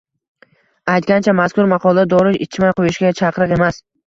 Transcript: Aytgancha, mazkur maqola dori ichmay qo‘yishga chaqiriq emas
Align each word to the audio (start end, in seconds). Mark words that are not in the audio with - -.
Aytgancha, 0.93 1.35
mazkur 1.41 1.69
maqola 1.75 2.07
dori 2.15 2.33
ichmay 2.47 2.75
qo‘yishga 2.81 3.15
chaqiriq 3.23 3.57
emas 3.61 3.81